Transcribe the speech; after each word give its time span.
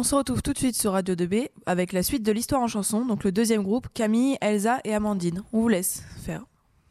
On 0.00 0.02
se 0.02 0.14
retrouve 0.14 0.40
tout 0.40 0.54
de 0.54 0.58
suite 0.58 0.76
sur 0.76 0.92
Radio 0.92 1.14
2B 1.14 1.50
avec 1.66 1.92
la 1.92 2.02
suite 2.02 2.22
de 2.22 2.32
l'histoire 2.32 2.62
en 2.62 2.68
chanson, 2.68 3.04
donc 3.04 3.22
le 3.22 3.32
deuxième 3.32 3.62
groupe, 3.62 3.86
Camille, 3.92 4.38
Elsa 4.40 4.80
et 4.82 4.94
Amandine. 4.94 5.42
On 5.52 5.60
vous 5.60 5.68
laisse 5.68 6.02
faire. 6.24 6.42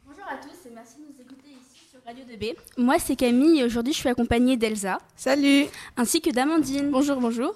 Bonjour 0.06 0.22
à 0.28 0.36
tous 0.36 0.68
et 0.68 0.72
merci 0.72 0.94
de 0.98 1.12
nous 1.12 1.20
écouter 1.20 1.48
ici 1.48 1.80
sur 1.90 1.98
Radio 2.06 2.22
2B. 2.24 2.54
Moi 2.78 3.00
c'est 3.00 3.16
Camille 3.16 3.58
et 3.58 3.64
aujourd'hui 3.64 3.92
je 3.92 3.98
suis 3.98 4.08
accompagnée 4.08 4.56
d'Elsa. 4.56 4.98
Salut 5.16 5.64
Ainsi 5.96 6.20
que 6.20 6.30
d'Amandine. 6.30 6.92
Bonjour, 6.92 7.16
bonjour. 7.16 7.52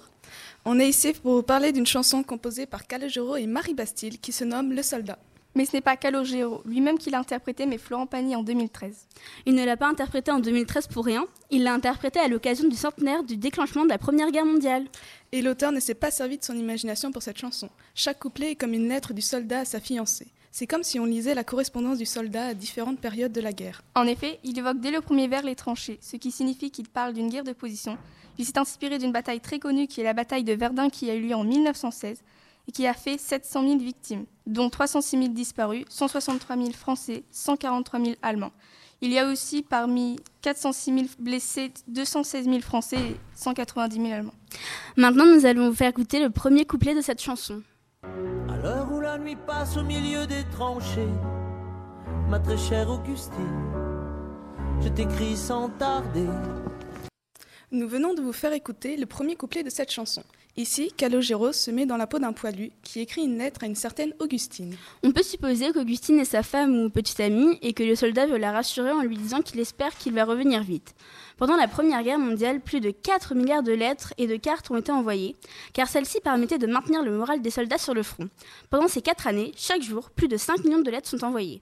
On 0.65 0.77
est 0.77 0.89
ici 0.89 1.13
pour 1.13 1.35
vous 1.35 1.43
parler 1.43 1.71
d'une 1.71 1.87
chanson 1.87 2.21
composée 2.21 2.65
par 2.65 2.85
Calogero 2.85 3.37
et 3.37 3.47
Marie 3.47 3.75
Bastille 3.75 4.17
qui 4.19 4.33
se 4.33 4.43
nomme 4.43 4.73
Le 4.73 4.83
Soldat. 4.83 5.19
Mais 5.55 5.65
ce 5.65 5.73
n'est 5.73 5.81
pas 5.81 5.95
Calogero 5.95 6.61
lui-même 6.65 6.97
qui 6.97 7.09
l'a 7.09 7.19
interprété, 7.19 7.65
mais 7.65 7.77
Florent 7.77 8.07
Pagny 8.07 8.35
en 8.35 8.43
2013. 8.43 9.07
Il 9.45 9.55
ne 9.55 9.63
l'a 9.63 9.77
pas 9.77 9.87
interprété 9.87 10.29
en 10.29 10.39
2013 10.39 10.87
pour 10.87 11.05
rien, 11.05 11.25
il 11.49 11.63
l'a 11.63 11.73
interprété 11.73 12.19
à 12.19 12.27
l'occasion 12.27 12.67
du 12.67 12.75
centenaire 12.75 13.23
du 13.23 13.37
déclenchement 13.37 13.85
de 13.85 13.89
la 13.89 13.97
Première 13.97 14.31
Guerre 14.31 14.45
mondiale. 14.45 14.85
Et 15.31 15.41
l'auteur 15.41 15.71
ne 15.71 15.79
s'est 15.79 15.95
pas 15.95 16.11
servi 16.11 16.37
de 16.37 16.43
son 16.43 16.57
imagination 16.57 17.11
pour 17.13 17.23
cette 17.23 17.37
chanson. 17.37 17.69
Chaque 17.93 18.19
couplet 18.19 18.51
est 18.51 18.55
comme 18.55 18.73
une 18.73 18.89
lettre 18.89 19.13
du 19.13 19.21
soldat 19.21 19.61
à 19.61 19.65
sa 19.65 19.79
fiancée. 19.79 20.27
C'est 20.51 20.67
comme 20.67 20.83
si 20.83 20.99
on 20.99 21.05
lisait 21.05 21.35
la 21.35 21.43
correspondance 21.43 21.97
du 21.97 22.05
soldat 22.05 22.47
à 22.47 22.53
différentes 22.53 22.99
périodes 22.99 23.33
de 23.33 23.41
la 23.41 23.51
guerre. 23.51 23.81
En 23.95 24.07
effet, 24.07 24.39
il 24.43 24.57
évoque 24.57 24.79
dès 24.79 24.91
le 24.91 25.01
premier 25.01 25.27
vers 25.27 25.43
les 25.43 25.55
tranchées, 25.55 25.99
ce 26.01 26.15
qui 26.17 26.31
signifie 26.31 26.71
qu'il 26.71 26.87
parle 26.87 27.13
d'une 27.13 27.29
guerre 27.29 27.43
de 27.43 27.53
position. 27.53 27.97
Il 28.37 28.45
s'est 28.45 28.57
inspiré 28.57 28.97
d'une 28.97 29.11
bataille 29.11 29.39
très 29.39 29.59
connue 29.59 29.87
qui 29.87 30.01
est 30.01 30.05
la 30.05 30.13
bataille 30.13 30.43
de 30.43 30.53
Verdun 30.53 30.89
qui 30.89 31.09
a 31.09 31.15
eu 31.15 31.27
lieu 31.27 31.35
en 31.35 31.43
1916 31.43 32.21
et 32.67 32.71
qui 32.71 32.87
a 32.87 32.93
fait 32.93 33.17
700 33.17 33.67
000 33.67 33.77
victimes, 33.79 34.25
dont 34.47 34.69
306 34.69 35.17
000 35.17 35.33
disparus, 35.33 35.85
163 35.89 36.55
000 36.55 36.71
Français, 36.71 37.23
143 37.31 37.99
000 37.99 38.15
Allemands. 38.21 38.51
Il 39.01 39.11
y 39.11 39.19
a 39.19 39.27
aussi 39.27 39.61
parmi 39.61 40.19
406 40.41 40.93
000 40.93 41.05
blessés, 41.19 41.71
216 41.87 42.45
000 42.45 42.61
Français 42.61 42.97
et 42.97 43.19
190 43.35 43.95
000 43.95 44.11
Allemands. 44.11 44.33
Maintenant 44.95 45.25
nous 45.25 45.45
allons 45.45 45.69
vous 45.69 45.75
faire 45.75 45.89
écouter 45.89 46.21
le 46.21 46.29
premier 46.29 46.65
couplet 46.65 46.95
de 46.95 47.01
cette 47.01 47.21
chanson. 47.21 47.61
À 48.49 48.57
l'heure 48.57 48.91
où 48.91 49.01
la 49.01 49.17
nuit 49.17 49.35
passe 49.35 49.77
au 49.77 49.83
milieu 49.83 50.25
des 50.25 50.43
tranchées, 50.51 51.09
ma 52.29 52.39
très 52.39 52.57
chère 52.57 52.89
Augustine, 52.89 53.71
je 54.81 54.89
t'écris 54.89 55.35
sans 55.35 55.69
tarder. 55.69 56.27
Nous 57.75 57.89
venons 57.89 58.13
de 58.13 58.21
vous 58.21 58.31
faire 58.31 58.53
écouter 58.53 58.95
le 58.95 59.05
premier 59.05 59.35
couplet 59.35 59.61
de 59.61 59.69
cette 59.69 59.91
chanson. 59.91 60.23
Ici, 60.55 60.93
Calogero 60.95 61.51
se 61.51 61.71
met 61.71 61.85
dans 61.85 61.97
la 61.97 62.07
peau 62.07 62.19
d'un 62.19 62.31
poilu 62.31 62.71
qui 62.83 63.01
écrit 63.01 63.25
une 63.25 63.37
lettre 63.37 63.65
à 63.65 63.67
une 63.67 63.75
certaine 63.75 64.13
Augustine. 64.19 64.77
On 65.03 65.11
peut 65.11 65.23
supposer 65.23 65.73
qu'Augustine 65.73 66.17
est 66.19 66.23
sa 66.23 66.41
femme 66.41 66.73
ou 66.73 66.89
petite 66.89 67.19
amie 67.19 67.59
et 67.61 67.73
que 67.73 67.83
le 67.83 67.97
soldat 67.97 68.27
veut 68.27 68.37
la 68.37 68.53
rassurer 68.53 68.91
en 68.91 69.01
lui 69.01 69.17
disant 69.17 69.41
qu'il 69.41 69.59
espère 69.59 69.97
qu'il 69.97 70.13
va 70.13 70.23
revenir 70.23 70.63
vite. 70.63 70.95
Pendant 71.35 71.57
la 71.57 71.67
Première 71.67 72.01
Guerre 72.01 72.17
mondiale, 72.17 72.61
plus 72.61 72.79
de 72.79 72.91
4 72.91 73.35
milliards 73.35 73.61
de 73.61 73.73
lettres 73.73 74.13
et 74.17 74.27
de 74.27 74.37
cartes 74.37 74.71
ont 74.71 74.77
été 74.77 74.93
envoyées, 74.93 75.35
car 75.73 75.89
celles-ci 75.89 76.21
permettaient 76.21 76.57
de 76.57 76.67
maintenir 76.67 77.03
le 77.03 77.11
moral 77.11 77.41
des 77.41 77.49
soldats 77.49 77.77
sur 77.77 77.93
le 77.93 78.03
front. 78.03 78.29
Pendant 78.69 78.87
ces 78.87 79.01
4 79.01 79.27
années, 79.27 79.51
chaque 79.57 79.81
jour, 79.81 80.11
plus 80.11 80.29
de 80.29 80.37
5 80.37 80.63
millions 80.63 80.81
de 80.81 80.91
lettres 80.91 81.09
sont 81.09 81.25
envoyées. 81.25 81.59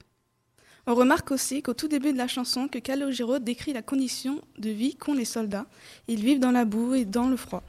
On 0.86 0.96
remarque 0.96 1.32
aussi 1.32 1.62
qu'au 1.62 1.74
tout 1.74 1.88
début 1.88 2.12
de 2.12 2.18
la 2.18 2.28
chanson, 2.28 2.68
que 2.68 2.78
Calogero 2.78 3.40
décrit 3.40 3.72
la 3.72 3.82
condition 3.82 4.42
de 4.58 4.70
vie 4.70 4.96
qu'ont 4.96 5.14
les 5.14 5.24
soldats. 5.24 5.66
Ils 6.10 6.20
vivent 6.20 6.40
dans 6.40 6.52
la 6.52 6.66
boue 6.66 6.94
et 6.94 7.06
dans 7.06 7.30
le 7.30 7.38
froid. 7.38 7.64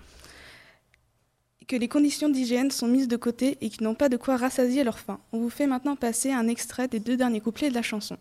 Que 1.68 1.76
les 1.76 1.88
conditions 1.88 2.28
d'hygiène 2.28 2.72
sont 2.72 2.88
mises 2.88 3.06
de 3.06 3.16
côté 3.16 3.56
et 3.60 3.70
qu'ils 3.70 3.84
n'ont 3.84 3.94
pas 3.94 4.08
de 4.08 4.16
quoi 4.16 4.36
rassasier 4.36 4.82
leur 4.82 4.98
faim. 4.98 5.20
On 5.32 5.38
vous 5.38 5.48
fait 5.48 5.68
maintenant 5.68 5.94
passer 5.94 6.32
un 6.32 6.48
extrait 6.48 6.88
des 6.88 6.98
deux 6.98 7.16
derniers 7.16 7.40
couplets 7.40 7.70
de 7.70 7.74
la 7.74 7.82
chanson. 7.82 8.16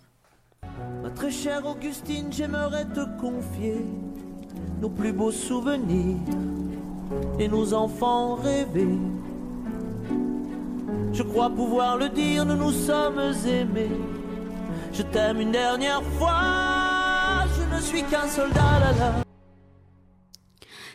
Ma 1.02 1.10
très 1.10 1.32
chère 1.32 1.66
Augustine, 1.66 2.32
j'aimerais 2.32 2.86
te 2.86 3.04
confier 3.20 3.78
nos 4.80 4.90
plus 4.90 5.12
beaux 5.12 5.32
souvenirs 5.32 6.18
et 7.40 7.48
nos 7.48 7.74
enfants 7.74 8.36
rêvés. 8.36 9.00
Je 11.12 11.24
crois 11.24 11.50
pouvoir 11.50 11.98
le 11.98 12.10
dire, 12.10 12.46
nous 12.46 12.56
nous 12.56 12.72
sommes 12.72 13.34
aimés. 13.46 13.90
Je 14.94 15.02
t'aime 15.02 15.42
une 15.42 15.52
dernière 15.52 16.04
fois, 16.04 17.46
je 17.58 17.76
ne 17.76 17.82
suis 17.82 18.04
qu'un 18.04 18.28
soldat 18.28 18.80
là 18.80 18.92
là. 19.00 19.24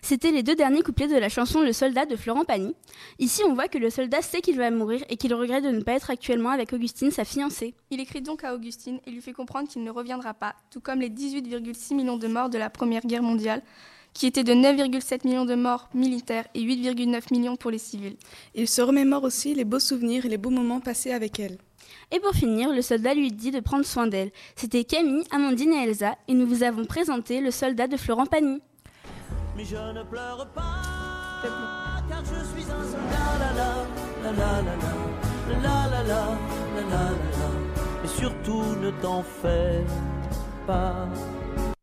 C'était 0.02 0.30
les 0.30 0.44
deux 0.44 0.54
derniers 0.54 0.82
couplets 0.82 1.08
de 1.08 1.16
la 1.16 1.28
chanson 1.28 1.62
Le 1.62 1.72
soldat 1.72 2.06
de 2.06 2.14
Florent 2.14 2.44
Pagny. 2.44 2.76
Ici, 3.18 3.42
on 3.44 3.54
voit 3.54 3.66
que 3.66 3.76
le 3.76 3.90
soldat 3.90 4.22
sait 4.22 4.40
qu'il 4.40 4.56
va 4.56 4.70
mourir 4.70 5.02
et 5.08 5.16
qu'il 5.16 5.34
regrette 5.34 5.64
de 5.64 5.70
ne 5.70 5.82
pas 5.82 5.94
être 5.94 6.10
actuellement 6.10 6.50
avec 6.50 6.72
Augustine, 6.72 7.10
sa 7.10 7.24
fiancée. 7.24 7.74
Il 7.90 7.98
écrit 7.98 8.22
donc 8.22 8.44
à 8.44 8.54
Augustine 8.54 9.00
et 9.04 9.10
lui 9.10 9.20
fait 9.20 9.32
comprendre 9.32 9.68
qu'il 9.68 9.82
ne 9.82 9.90
reviendra 9.90 10.32
pas, 10.32 10.54
tout 10.70 10.80
comme 10.80 11.00
les 11.00 11.10
18,6 11.10 11.96
millions 11.96 12.18
de 12.18 12.28
morts 12.28 12.50
de 12.50 12.58
la 12.58 12.70
Première 12.70 13.04
Guerre 13.04 13.24
mondiale, 13.24 13.62
qui 14.14 14.26
étaient 14.26 14.44
de 14.44 14.54
9,7 14.54 15.26
millions 15.26 15.44
de 15.44 15.56
morts 15.56 15.88
militaires 15.92 16.46
et 16.54 16.62
8,9 16.62 17.32
millions 17.32 17.56
pour 17.56 17.72
les 17.72 17.78
civils. 17.78 18.16
Il 18.54 18.68
se 18.68 18.80
remémore 18.80 19.24
aussi 19.24 19.54
les 19.54 19.64
beaux 19.64 19.80
souvenirs 19.80 20.24
et 20.24 20.28
les 20.28 20.38
beaux 20.38 20.50
moments 20.50 20.80
passés 20.80 21.10
avec 21.10 21.40
elle. 21.40 21.58
Et 22.10 22.20
pour 22.20 22.32
finir, 22.32 22.72
le 22.72 22.82
soldat 22.82 23.14
lui 23.14 23.30
dit 23.30 23.50
de 23.50 23.60
prendre 23.60 23.84
soin 23.84 24.06
d'elle. 24.06 24.30
C'était 24.56 24.84
Camille, 24.84 25.24
Amandine 25.30 25.72
et 25.72 25.84
Elsa, 25.84 26.16
et 26.26 26.34
nous 26.34 26.46
vous 26.46 26.62
avons 26.62 26.84
présenté 26.84 27.40
le 27.40 27.50
soldat 27.50 27.86
de 27.86 27.96
Florent 27.96 28.26
Pagny. 28.26 28.60
Mais 29.56 29.64
je 29.64 29.76
ne 29.76 30.02
pleure 30.04 30.48
pas, 30.54 31.42
car 32.08 32.24
je 32.24 32.44
suis 32.44 32.70
un 32.70 32.84
soldat, 32.84 33.48
Et 38.04 38.08
surtout 38.08 38.62
ne 38.80 38.90
t'en 39.02 39.22
fais 39.22 39.84
pas. 40.66 41.08